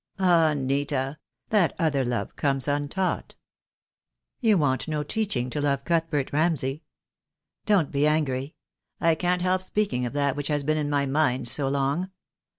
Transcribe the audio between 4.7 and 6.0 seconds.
no teaching to love